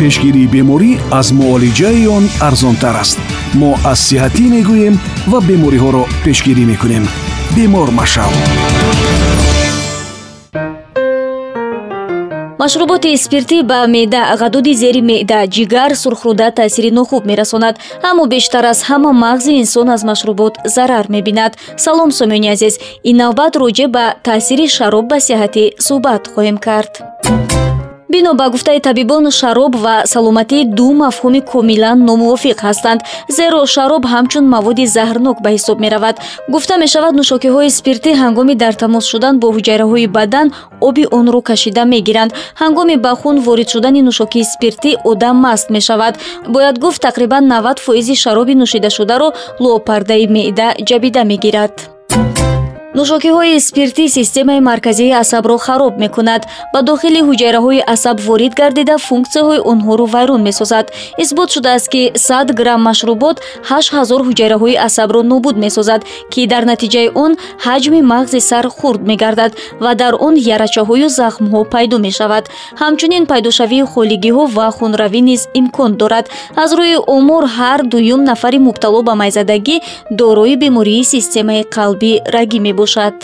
[0.00, 3.18] пешгирии беморӣ аз муолиҷаи он арзонтар аст.
[3.60, 4.94] Мо аз сиҳатӣ мегӯем
[5.30, 7.04] ва бемориҳоро пешгирӣ мекунем.
[7.56, 8.32] Бемор машав
[12.66, 17.74] машруботи спиртӣ ба меъда ғадуди зери меъда ҷигар сурхруда таъсири нохуб мерасонад.
[18.10, 21.52] Аммо бештар аз ҳама мағзи инсон аз машрубот зарар мебинад.
[21.84, 22.74] Салом сомиёни азиз
[23.10, 26.92] ин навбат роҷеъ ба таъсири шароб ба сиҳатӣ суҳбат хоҳем кард
[28.16, 33.00] бино ба гуфтаи табибон шароб ва саломатӣ ду мафҳуми комилан номувофиқ ҳастанд.
[33.36, 36.16] Зеро шароб ҳамчун маводи заҳрнок ба ҳисоб меравад.
[36.52, 40.46] Гуфта мешавад нӯшокиҳои спиртӣ ҳангоми дар тамос шудан бо ҳуҷайраҳои бадан
[40.88, 42.30] оби онро кашида мегиранд.
[42.62, 46.14] Ҳангоми ба хун ворид шудани нӯшокии спиртӣ одам маст мешавад.
[46.54, 49.28] Бояд гуфт тақрибан 90 фоизи шароби нӯшидашударо
[49.62, 51.95] луопардаи меъда ҷабида мегирад
[52.98, 56.42] нӯшокиҳои спиртӣ системаи марказии асабро хароб мекунад
[56.72, 60.86] ба дохили ҳуҷайраҳои асаб ворид гардида функсияҳои онҳоро вайрон месозад.
[61.22, 63.36] Исбот шудааст ки 100 грамм машрубот
[63.70, 66.00] 8000 ҳуҷайраҳои асабро нобуд месозад
[66.32, 67.32] ки дар натиҷаи он
[67.66, 69.52] ҳаҷми мағзи сар хурд мегардад
[69.84, 72.44] ва дар он ярачаҳою захмҳо пайдо мешавад.
[72.82, 76.26] Ҳамчунин пайдошавии холигиҳо ва хунравӣ низ имкон дорад.
[76.62, 79.76] Аз рӯи омор ҳар дуюм нафари мубтало ба майзадагӣ
[80.20, 83.14] дорои бемории системаи қалбӣ рагӣ мебошад бошад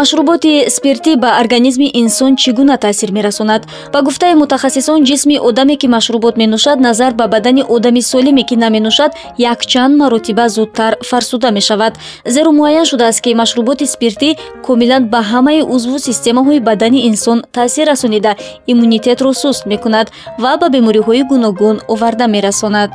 [0.00, 3.62] машруботи спиртӣ ба организми инсон чӣ гуна таъсир мерасонад?
[3.94, 9.10] Ба гуфтаи мутахассисон ҷисми одаме ки машрубот менӯшад назар ба бадани одами солиме ки наменӯшад
[9.52, 11.94] якчанд маротиба зудтар фарсуда мешавад.
[12.34, 14.30] Зеро муайян шудааст ки машруботи спиртӣ
[14.66, 18.32] комилан ба ҳамаи узву системаҳои бадани инсон таъсир расонида
[18.72, 20.06] иммунитетро суст мекунад
[20.42, 22.90] ва ба бемориҳои гуногун оварда мерасонад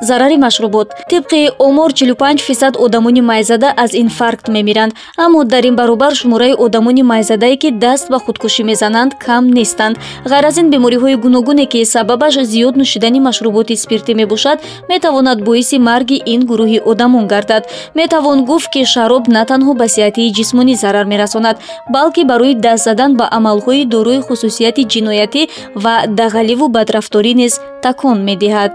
[0.00, 0.92] зарари машрубот.
[1.10, 7.02] Тибқи омор 45 фисад одамони майзада аз инфаркт мемиранд аммо дар ин баробар шумораи одамони
[7.02, 9.98] майзадае ки даст ба худкушӣ мезананд кам нестанд.
[10.24, 16.22] Ғайр аз ин бемориҳои гуногуне ки сабабаш зиёд нӯшидани машруботи спиртӣ мебошад метавонад боиси марги
[16.26, 17.64] ин гурӯҳи одамон гардад.
[17.94, 21.56] Метавон гуфт ки шароб на танҳо ба сиҳатии ҷисмонӣ зарар мерасонад
[21.90, 25.42] балки барои даст задан ба амалҳои дорои хусусияти ҷиноятӣ
[25.74, 28.74] ва дағаливу бадрафторӣ низ такон медиҳад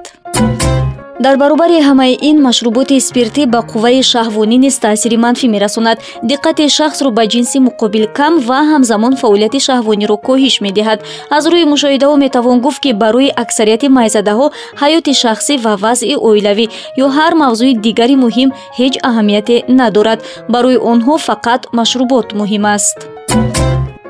[1.24, 5.98] дар баробари ҳамаи ин машруботи спиртӣ ба қувваи шаҳвонӣ низ таъсири манфӣ мерасонад.
[6.30, 11.00] Диққати шахсро ба ҷинси муқобил кам ва ҳамзамон фаъолияти шаҳвониро коҳиш медиҳад.
[11.36, 14.46] Аз рӯи мушоҳидаҳо метавон гуфт ки барои аксарияти майзадаҳо
[14.82, 16.66] ҳаёти шахсӣ ва вазъи оилавӣ
[17.04, 20.20] ё ҳар мавзӯи дигари муҳим ҳеҷ аҳамияте надорад.
[20.54, 22.98] Барои онҳо фақат машрубот муҳим аст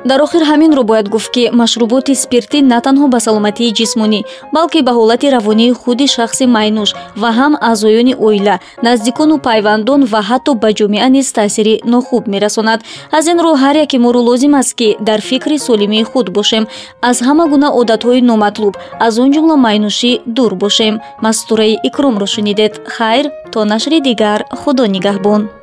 [0.05, 4.21] дар охир ҳаминро бояд гуфт ки машруботи спиртӣ на танҳо ба саломатии ҷисмонӣ
[4.55, 6.89] балки ба ҳолати равонии худи шахси майнӯш
[7.21, 8.55] ва ҳам аъзоёни оила
[8.87, 12.79] наздикону пайвандон ва ҳатто ба ҷомеа низ таъсири нохуб мерасонад.
[13.17, 16.63] Аз ин рӯ ҳар яке моро лозим аст ки дар фикри солимии худ бошем.
[17.09, 18.73] Аз ҳама гуна одатҳои номатлуб
[19.05, 20.93] аз он ҷумла майнӯшӣ дур бошем.
[21.25, 22.73] Мастураи икромро шунидед.
[22.95, 25.62] Хайр то нашри дигар худо нигаҳбон